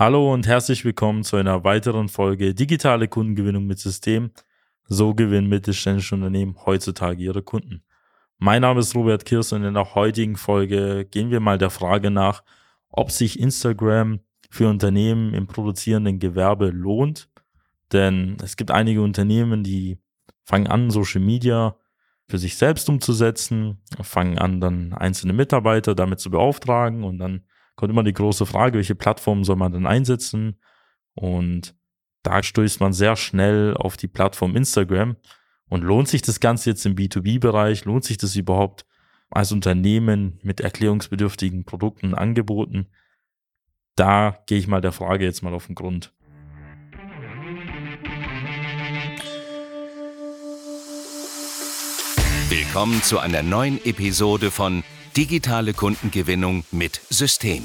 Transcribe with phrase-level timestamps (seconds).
[0.00, 4.30] Hallo und herzlich willkommen zu einer weiteren Folge Digitale Kundengewinnung mit System.
[4.84, 7.82] So gewinnen mittelständische Unternehmen heutzutage ihre Kunden.
[8.38, 12.12] Mein Name ist Robert Kirs und in der heutigen Folge gehen wir mal der Frage
[12.12, 12.44] nach,
[12.90, 17.28] ob sich Instagram für Unternehmen im produzierenden Gewerbe lohnt.
[17.90, 19.98] Denn es gibt einige Unternehmen, die
[20.44, 21.74] fangen an, Social Media
[22.28, 27.42] für sich selbst umzusetzen, fangen an, dann einzelne Mitarbeiter damit zu beauftragen und dann
[27.78, 30.60] kommt immer die große Frage, welche Plattform soll man denn einsetzen?
[31.14, 31.76] Und
[32.24, 35.16] da stößt man sehr schnell auf die Plattform Instagram.
[35.68, 37.84] Und lohnt sich das Ganze jetzt im B2B-Bereich?
[37.84, 38.84] Lohnt sich das überhaupt
[39.30, 42.88] als Unternehmen mit erklärungsbedürftigen Produkten Angeboten?
[43.94, 46.12] Da gehe ich mal der Frage jetzt mal auf den Grund.
[52.48, 54.82] Willkommen zu einer neuen Episode von
[55.16, 57.64] Digitale Kundengewinnung mit System.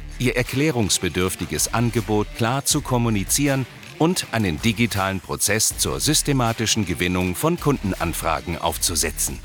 [0.21, 3.65] ihr erklärungsbedürftiges Angebot klar zu kommunizieren
[3.97, 9.39] und einen digitalen Prozess zur systematischen Gewinnung von Kundenanfragen aufzusetzen.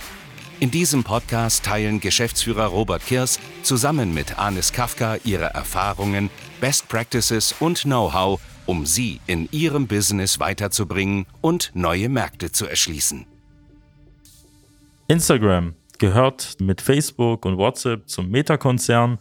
[0.60, 7.54] In diesem Podcast teilen Geschäftsführer Robert Kirs zusammen mit Anis Kafka ihre Erfahrungen, Best Practices
[7.58, 13.26] und Know-how, um sie in ihrem Business weiterzubringen und neue Märkte zu erschließen.
[15.08, 19.18] Instagram gehört mit Facebook und WhatsApp zum Meta-Konzern.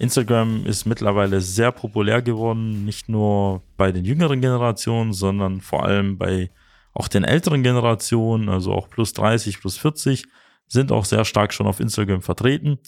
[0.00, 6.16] Instagram ist mittlerweile sehr populär geworden, nicht nur bei den jüngeren Generationen, sondern vor allem
[6.16, 6.50] bei
[6.94, 10.24] auch den älteren Generationen, also auch plus 30, plus 40,
[10.66, 12.78] sind auch sehr stark schon auf Instagram vertreten.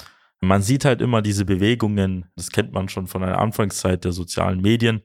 [0.41, 4.61] Man sieht halt immer diese Bewegungen, das kennt man schon von der Anfangszeit der sozialen
[4.61, 5.03] Medien,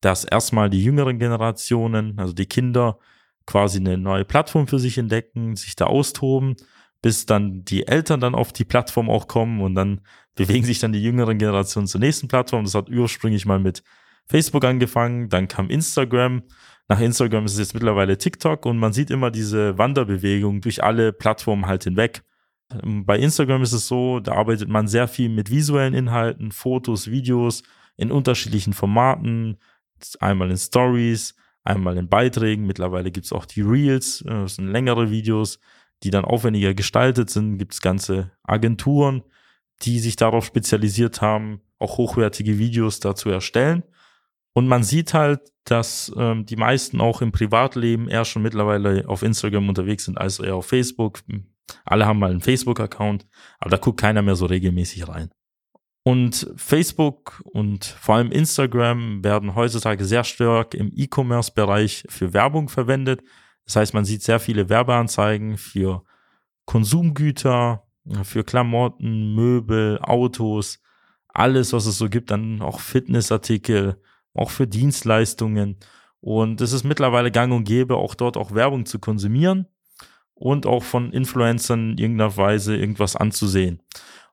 [0.00, 2.98] dass erstmal die jüngeren Generationen, also die Kinder,
[3.46, 6.56] quasi eine neue Plattform für sich entdecken, sich da austoben,
[7.02, 10.00] bis dann die Eltern dann auf die Plattform auch kommen und dann
[10.34, 12.64] bewegen sich dann die jüngeren Generationen zur nächsten Plattform.
[12.64, 13.82] Das hat ursprünglich mal mit
[14.26, 16.42] Facebook angefangen, dann kam Instagram.
[16.88, 21.12] Nach Instagram ist es jetzt mittlerweile TikTok und man sieht immer diese Wanderbewegung durch alle
[21.12, 22.22] Plattformen halt hinweg.
[22.82, 27.62] Bei Instagram ist es so, da arbeitet man sehr viel mit visuellen Inhalten, Fotos, Videos
[27.96, 29.58] in unterschiedlichen Formaten,
[30.20, 32.66] einmal in Stories, einmal in Beiträgen.
[32.66, 35.58] Mittlerweile gibt es auch die Reels, äh, das sind längere Videos,
[36.02, 37.58] die dann aufwendiger gestaltet sind.
[37.58, 39.22] Gibt es ganze Agenturen,
[39.82, 43.82] die sich darauf spezialisiert haben, auch hochwertige Videos dazu erstellen.
[44.54, 49.22] Und man sieht halt, dass ähm, die meisten auch im Privatleben eher schon mittlerweile auf
[49.22, 51.20] Instagram unterwegs sind, als eher auf Facebook.
[51.84, 53.26] Alle haben mal einen Facebook-Account,
[53.58, 55.30] aber da guckt keiner mehr so regelmäßig rein.
[56.04, 63.22] Und Facebook und vor allem Instagram werden heutzutage sehr stark im E-Commerce-Bereich für Werbung verwendet.
[63.64, 66.04] Das heißt, man sieht sehr viele Werbeanzeigen für
[66.66, 67.86] Konsumgüter,
[68.22, 70.80] für Klamotten, Möbel, Autos,
[71.28, 74.00] alles, was es so gibt, dann auch Fitnessartikel,
[74.34, 75.76] auch für Dienstleistungen.
[76.20, 79.66] Und es ist mittlerweile gang und gäbe, auch dort auch Werbung zu konsumieren
[80.34, 83.82] und auch von Influencern in irgendeiner Weise irgendwas anzusehen.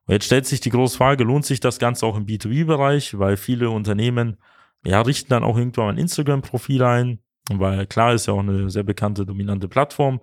[0.06, 3.36] Und jetzt stellt sich die große Frage, lohnt sich das Ganze auch im B2B-Bereich, weil
[3.36, 4.38] viele Unternehmen
[4.84, 7.18] ja, richten dann auch irgendwann ein Instagram-Profil ein,
[7.50, 10.20] weil klar ist ja auch eine sehr bekannte, dominante Plattform.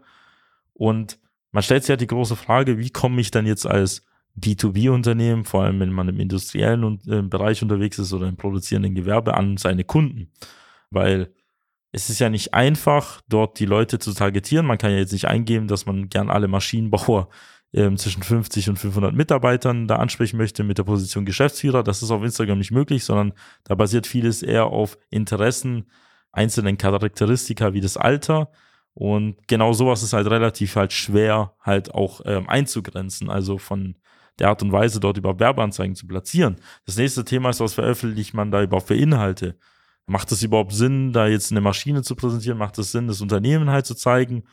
[0.73, 1.19] Und
[1.57, 4.03] man stellt sich ja die große Frage, wie komme ich dann jetzt als
[4.39, 9.33] B2B-Unternehmen, vor allem wenn man im industriellen äh, Bereich unterwegs ist oder im produzierenden Gewerbe,
[9.33, 10.31] an seine Kunden?
[10.91, 11.33] Weil
[11.91, 14.67] es ist ja nicht einfach, dort die Leute zu targetieren.
[14.67, 17.27] Man kann ja jetzt nicht eingeben, dass man gern alle Maschinenbauer
[17.73, 21.81] ähm, zwischen 50 und 500 Mitarbeitern da ansprechen möchte mit der Position Geschäftsführer.
[21.81, 25.87] Das ist auf Instagram nicht möglich, sondern da basiert vieles eher auf Interessen
[26.31, 28.51] einzelnen Charakteristika wie das Alter.
[28.97, 33.95] Und genau sowas ist halt relativ halt schwer halt auch ähm, einzugrenzen, also von
[34.39, 36.55] der Art und Weise dort über Werbeanzeigen zu platzieren.
[36.87, 39.55] Das nächste Thema ist, was veröffentlicht man da überhaupt für Inhalte?
[40.07, 42.57] Macht es überhaupt Sinn, da jetzt eine Maschine zu präsentieren?
[42.57, 44.45] Macht es Sinn, das Unternehmen halt zu zeigen?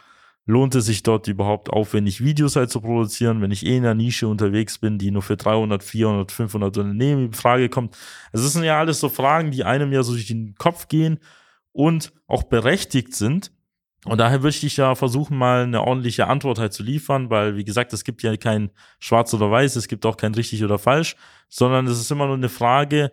[0.44, 3.94] Lohnt es sich dort überhaupt aufwendig Videos halt zu produzieren, wenn ich eh in der
[3.94, 7.96] Nische unterwegs bin, die nur für 300, 400, 500 Unternehmen in Frage kommt?
[8.30, 11.18] Also das sind ja alles so Fragen, die einem ja so durch den Kopf gehen
[11.72, 13.53] und auch berechtigt sind.
[14.04, 17.64] Und daher möchte ich ja versuchen, mal eine ordentliche Antwort halt zu liefern, weil, wie
[17.64, 21.16] gesagt, es gibt ja kein Schwarz oder Weiß, es gibt auch kein richtig oder falsch,
[21.48, 23.12] sondern es ist immer nur eine Frage,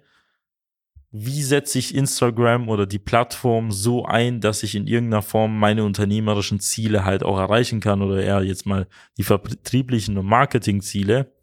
[1.12, 5.84] wie setze ich Instagram oder die Plattform so ein, dass ich in irgendeiner Form meine
[5.84, 8.88] unternehmerischen Ziele halt auch erreichen kann oder eher jetzt mal
[9.18, 11.34] die vertrieblichen und Marketingziele.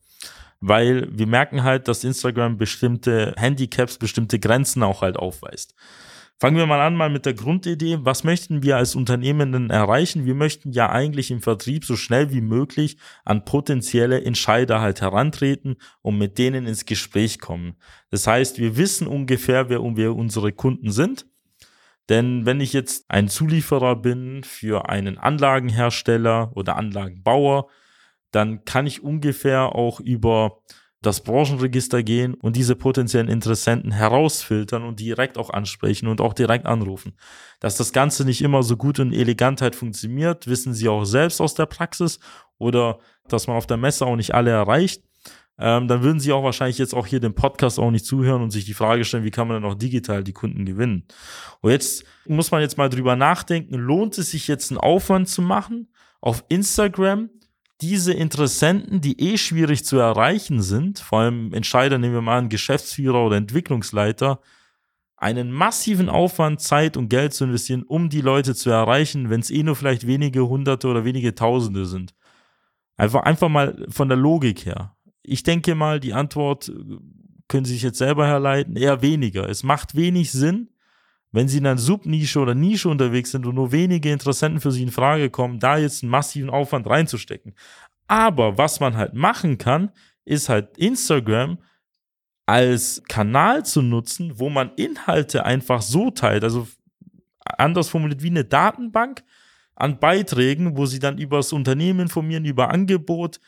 [0.60, 5.74] Weil wir merken halt, dass Instagram bestimmte Handicaps, bestimmte Grenzen auch halt aufweist.
[6.40, 7.98] Fangen wir mal an, mal mit der Grundidee.
[8.02, 10.24] Was möchten wir als Unternehmenden erreichen?
[10.24, 15.78] Wir möchten ja eigentlich im Vertrieb so schnell wie möglich an potenzielle Entscheider halt herantreten
[16.00, 17.74] und mit denen ins Gespräch kommen.
[18.10, 21.26] Das heißt, wir wissen ungefähr, wer, wer unsere Kunden sind.
[22.08, 27.66] Denn wenn ich jetzt ein Zulieferer bin für einen Anlagenhersteller oder Anlagenbauer,
[28.30, 30.60] dann kann ich ungefähr auch über
[31.00, 36.66] das Branchenregister gehen und diese potenziellen Interessenten herausfiltern und direkt auch ansprechen und auch direkt
[36.66, 37.16] anrufen.
[37.60, 41.54] Dass das Ganze nicht immer so gut und elegantheit funktioniert, wissen Sie auch selbst aus
[41.54, 42.18] der Praxis
[42.58, 42.98] oder
[43.28, 45.04] dass man auf der Messe auch nicht alle erreicht.
[45.60, 48.50] Ähm, dann würden Sie auch wahrscheinlich jetzt auch hier den Podcast auch nicht zuhören und
[48.50, 51.06] sich die Frage stellen, wie kann man denn auch digital die Kunden gewinnen?
[51.60, 55.42] Und jetzt muss man jetzt mal drüber nachdenken, lohnt es sich jetzt einen Aufwand zu
[55.42, 57.30] machen, auf Instagram
[57.80, 62.48] diese Interessenten, die eh schwierig zu erreichen sind, vor allem Entscheider, nehmen wir mal einen
[62.48, 64.40] Geschäftsführer oder Entwicklungsleiter,
[65.16, 69.50] einen massiven Aufwand, Zeit und Geld zu investieren, um die Leute zu erreichen, wenn es
[69.50, 72.14] eh nur vielleicht wenige Hunderte oder wenige Tausende sind.
[72.96, 74.96] Einfach, einfach mal von der Logik her.
[75.22, 76.72] Ich denke mal, die Antwort äh,
[77.48, 79.48] können Sie sich jetzt selber herleiten, eher weniger.
[79.48, 80.70] Es macht wenig Sinn,
[81.32, 84.82] wenn sie in einer Subnische oder Nische unterwegs sind und nur wenige Interessenten für sie
[84.82, 87.54] in Frage kommen, da jetzt einen massiven Aufwand reinzustecken.
[88.06, 89.90] Aber was man halt machen kann,
[90.24, 91.58] ist halt Instagram
[92.46, 96.66] als Kanal zu nutzen, wo man Inhalte einfach so teilt, also
[97.44, 99.22] anders formuliert wie eine Datenbank
[99.74, 103.38] an Beiträgen, wo sie dann über das Unternehmen informieren, über Angebot,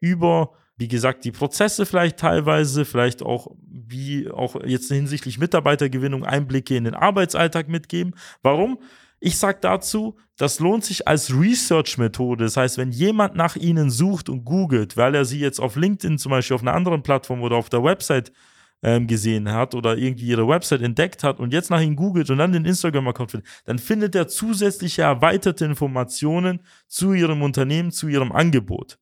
[0.00, 6.76] über wie gesagt, die Prozesse vielleicht teilweise, vielleicht auch wie auch jetzt hinsichtlich Mitarbeitergewinnung Einblicke
[6.76, 8.14] in den Arbeitsalltag mitgeben.
[8.42, 8.78] Warum?
[9.18, 12.44] Ich sage dazu, das lohnt sich als Research-Methode.
[12.44, 16.18] Das heißt, wenn jemand nach Ihnen sucht und googelt, weil er Sie jetzt auf LinkedIn
[16.18, 18.32] zum Beispiel auf einer anderen Plattform oder auf der Website
[18.82, 22.36] ähm, gesehen hat oder irgendwie Ihre Website entdeckt hat und jetzt nach Ihnen googelt und
[22.36, 28.32] dann den Instagram-Account findet, dann findet er zusätzliche erweiterte Informationen zu Ihrem Unternehmen, zu Ihrem
[28.32, 28.98] Angebot.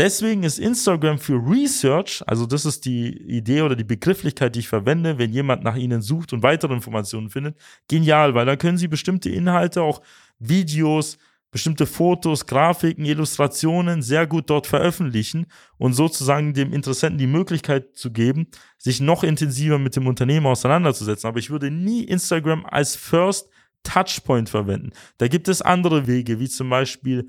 [0.00, 4.68] Deswegen ist Instagram für Research, also das ist die Idee oder die Begrifflichkeit, die ich
[4.68, 8.88] verwende, wenn jemand nach Ihnen sucht und weitere Informationen findet, genial, weil da können Sie
[8.88, 10.00] bestimmte Inhalte, auch
[10.38, 11.18] Videos,
[11.50, 15.44] bestimmte Fotos, Grafiken, Illustrationen sehr gut dort veröffentlichen
[15.76, 18.46] und sozusagen dem Interessenten die Möglichkeit zu geben,
[18.78, 21.28] sich noch intensiver mit dem Unternehmen auseinanderzusetzen.
[21.28, 23.50] Aber ich würde nie Instagram als First
[23.82, 24.92] Touchpoint verwenden.
[25.18, 27.28] Da gibt es andere Wege, wie zum Beispiel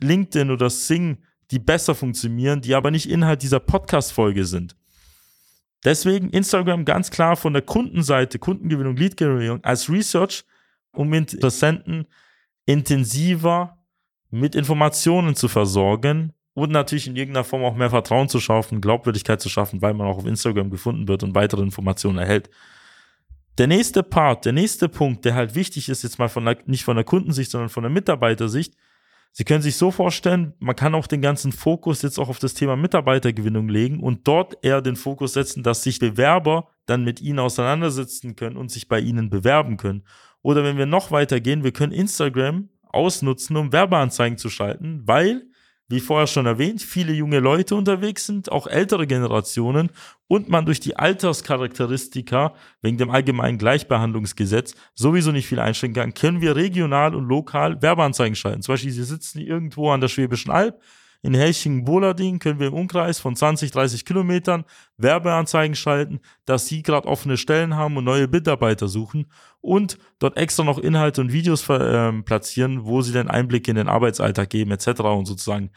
[0.00, 1.16] LinkedIn oder Sing,
[1.50, 4.76] die besser funktionieren, die aber nicht Inhalt dieser Podcast-Folge sind.
[5.84, 10.44] Deswegen Instagram ganz klar von der Kundenseite, Kundengewinnung, Lead-Generierung als Research,
[10.92, 12.06] um Interessenten
[12.66, 13.78] intensiver
[14.30, 19.40] mit Informationen zu versorgen und natürlich in irgendeiner Form auch mehr Vertrauen zu schaffen, Glaubwürdigkeit
[19.40, 22.50] zu schaffen, weil man auch auf Instagram gefunden wird und weitere Informationen erhält.
[23.58, 26.84] Der nächste Part, der nächste Punkt, der halt wichtig ist, jetzt mal von der, nicht
[26.84, 28.74] von der Kundensicht, sondern von der Mitarbeitersicht,
[29.32, 32.54] Sie können sich so vorstellen, man kann auch den ganzen Fokus jetzt auch auf das
[32.54, 37.38] Thema Mitarbeitergewinnung legen und dort eher den Fokus setzen, dass sich Bewerber dann mit Ihnen
[37.38, 40.02] auseinandersetzen können und sich bei Ihnen bewerben können.
[40.42, 45.49] Oder wenn wir noch weiter gehen, wir können Instagram ausnutzen, um Werbeanzeigen zu schalten, weil
[45.90, 49.90] wie vorher schon erwähnt, viele junge Leute unterwegs sind, auch ältere Generationen
[50.28, 56.40] und man durch die Alterscharakteristika wegen dem allgemeinen Gleichbehandlungsgesetz sowieso nicht viel einschränken kann, können
[56.40, 58.62] wir regional und lokal Werbeanzeigen schalten.
[58.62, 60.80] Zum Beispiel, Sie sitzen irgendwo an der Schwäbischen Alb,
[61.22, 64.64] in Hechingen-Bolading können wir im Umkreis von 20, 30 Kilometern
[64.96, 70.64] Werbeanzeigen schalten, dass Sie gerade offene Stellen haben und neue Mitarbeiter suchen und dort extra
[70.64, 75.00] noch Inhalte und Videos äh, platzieren, wo Sie dann Einblick in den Arbeitsalltag geben etc.
[75.00, 75.70] und sozusagen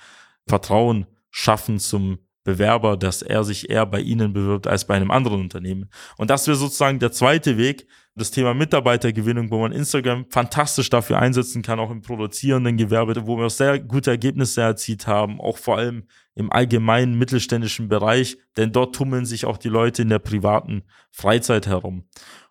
[0.48, 5.42] Vertrauen schaffen zum Bewerber, dass er sich eher bei Ihnen bewirbt als bei einem anderen
[5.42, 5.90] Unternehmen.
[6.18, 11.20] Und das wäre sozusagen der zweite Weg, das Thema Mitarbeitergewinnung, wo man Instagram fantastisch dafür
[11.20, 15.58] einsetzen kann, auch im produzierenden Gewerbe, wo wir auch sehr gute Ergebnisse erzielt haben, auch
[15.58, 16.04] vor allem
[16.36, 21.66] im allgemeinen mittelständischen Bereich, denn dort tummeln sich auch die Leute in der privaten Freizeit
[21.66, 22.06] herum.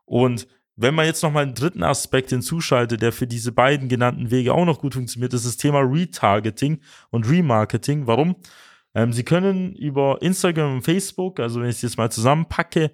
[0.04, 4.30] Und wenn man jetzt noch mal einen dritten Aspekt hinzuschaltet, der für diese beiden genannten
[4.30, 6.80] Wege auch noch gut funktioniert, ist das Thema Retargeting
[7.11, 8.06] und Remarketing.
[8.06, 8.37] Warum?
[8.94, 12.92] Ähm, Sie können über Instagram und Facebook, also wenn ich es jetzt mal zusammenpacke,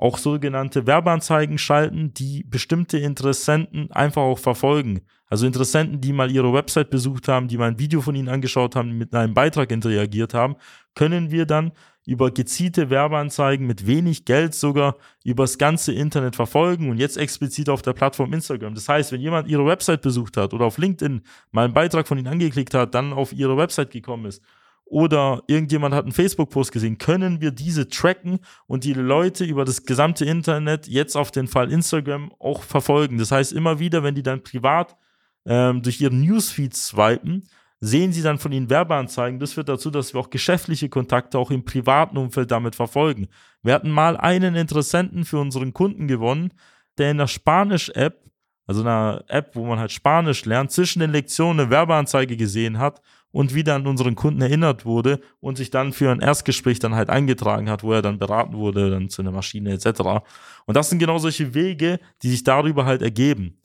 [0.00, 5.02] auch sogenannte Werbeanzeigen schalten, die bestimmte Interessenten einfach auch verfolgen.
[5.26, 8.76] Also Interessenten, die mal ihre Website besucht haben, die mal ein Video von ihnen angeschaut
[8.76, 10.56] haben, mit einem Beitrag interagiert haben,
[10.94, 11.72] können wir dann
[12.06, 17.82] über gezielte Werbeanzeigen mit wenig Geld sogar übers ganze Internet verfolgen und jetzt explizit auf
[17.82, 18.74] der Plattform Instagram.
[18.74, 21.20] Das heißt, wenn jemand ihre Website besucht hat oder auf LinkedIn
[21.52, 24.42] mal einen Beitrag von ihnen angeklickt hat, dann auf ihre Website gekommen ist
[24.90, 29.84] oder irgendjemand hat einen Facebook-Post gesehen, können wir diese tracken und die Leute über das
[29.84, 33.16] gesamte Internet jetzt auf den Fall Instagram auch verfolgen.
[33.16, 34.96] Das heißt, immer wieder, wenn die dann privat
[35.46, 37.44] ähm, durch ihren Newsfeed swipen,
[37.78, 39.38] sehen sie dann von ihnen Werbeanzeigen.
[39.38, 43.28] Das führt dazu, dass wir auch geschäftliche Kontakte auch im privaten Umfeld damit verfolgen.
[43.62, 46.52] Wir hatten mal einen Interessenten für unseren Kunden gewonnen,
[46.98, 48.29] der in der Spanisch-App,
[48.70, 53.02] also einer App, wo man halt Spanisch lernt, zwischen den Lektionen eine Werbeanzeige gesehen hat
[53.32, 57.10] und wieder an unseren Kunden erinnert wurde und sich dann für ein Erstgespräch dann halt
[57.10, 60.22] eingetragen hat, wo er dann beraten wurde, dann zu einer Maschine etc.
[60.66, 63.58] Und das sind genau solche Wege, die sich darüber halt ergeben.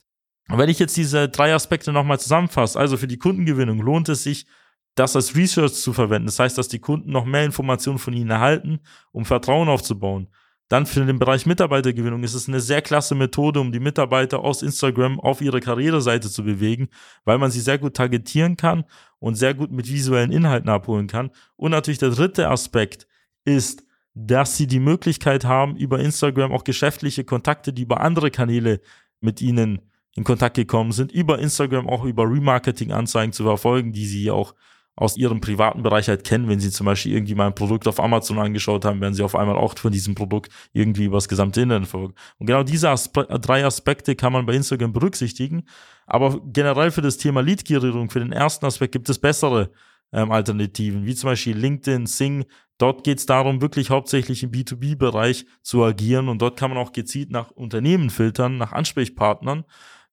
[0.50, 4.24] Und wenn ich jetzt diese drei Aspekte nochmal zusammenfasse, also für die Kundengewinnung lohnt es
[4.24, 4.48] sich,
[4.96, 6.26] das als Research zu verwenden.
[6.26, 8.80] Das heißt, dass die Kunden noch mehr Informationen von ihnen erhalten,
[9.12, 10.30] um Vertrauen aufzubauen.
[10.68, 14.64] Dann für den Bereich Mitarbeitergewinnung ist es eine sehr klasse Methode, um die Mitarbeiter aus
[14.64, 16.90] Instagram auf ihre Karriereseite zu bewegen,
[17.24, 18.84] weil man sie sehr gut targetieren kann
[19.20, 21.30] und sehr gut mit visuellen Inhalten abholen kann.
[21.56, 23.08] Und natürlich der dritte Aspekt
[23.44, 23.84] ist,
[24.16, 28.82] dass sie die Möglichkeit haben, über Instagram auch geschäftliche Kontakte, die über andere Kanäle
[29.20, 29.82] mit ihnen
[30.16, 34.56] in Kontakt gekommen sind, über Instagram auch über Remarketing-Anzeigen zu verfolgen, die sie auch
[34.96, 36.48] aus ihrem privaten Bereich halt kennen.
[36.48, 39.36] Wenn sie zum Beispiel irgendwie mal ein Produkt auf Amazon angeschaut haben, werden sie auf
[39.36, 42.16] einmal auch von diesem Produkt irgendwie über das gesamte Internet verfolgen.
[42.40, 45.64] Und genau diese Aspe drei Aspekte kann man bei Instagram berücksichtigen.
[46.08, 49.72] Aber generell für das Thema Lead-Generierung, für den ersten Aspekt gibt es bessere
[50.14, 52.46] ähm, Alternativen, wie zum Beispiel LinkedIn, Sing.
[52.78, 56.92] Dort geht es darum, wirklich hauptsächlich im B2B-Bereich zu agieren und dort kann man auch
[56.92, 59.66] gezielt nach Unternehmen filtern, nach Ansprechpartnern.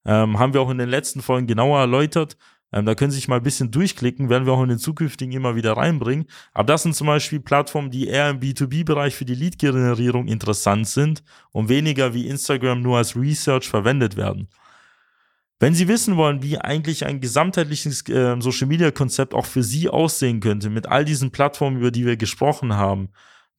[0.05, 2.37] Ähm, haben wir auch in den letzten Folgen genauer erläutert.
[2.73, 5.31] Ähm, da können Sie sich mal ein bisschen durchklicken, werden wir auch in den zukünftigen
[5.33, 6.25] immer wieder reinbringen.
[6.53, 11.23] Aber das sind zum Beispiel Plattformen, die eher im B2B-Bereich für die Lead-Generierung interessant sind
[11.51, 14.49] und weniger wie Instagram nur als Research verwendet werden.
[15.59, 20.69] Wenn Sie wissen wollen, wie eigentlich ein gesamtheitliches äh, Social-Media-Konzept auch für Sie aussehen könnte,
[20.69, 23.09] mit all diesen Plattformen, über die wir gesprochen haben,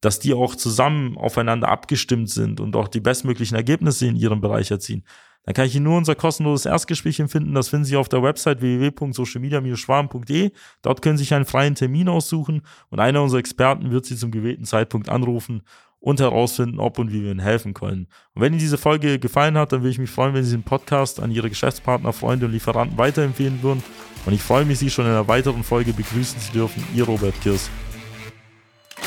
[0.01, 4.71] dass die auch zusammen aufeinander abgestimmt sind und auch die bestmöglichen Ergebnisse in Ihrem Bereich
[4.71, 5.05] erzielen,
[5.45, 7.55] dann kann ich Ihnen nur unser kostenloses Erstgespräch empfinden.
[7.55, 10.53] Das finden Sie auf der Website www.socialmedia-schwarm.de.
[10.83, 14.31] Dort können Sie sich einen freien Termin aussuchen und einer unserer Experten wird Sie zum
[14.31, 15.63] gewählten Zeitpunkt anrufen
[16.01, 18.09] und herausfinden, ob und wie wir Ihnen helfen können.
[18.35, 20.63] Und wenn Ihnen diese Folge gefallen hat, dann würde ich mich freuen, wenn Sie den
[20.63, 23.83] Podcast an Ihre Geschäftspartner, Freunde und Lieferanten weiterempfehlen würden.
[24.27, 26.87] Und ich freue mich, Sie schon in einer weiteren Folge begrüßen zu dürfen.
[26.95, 27.71] Ihr Robert Kirs.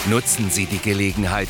[0.09, 1.49] Nutzen Sie die Gelegenheit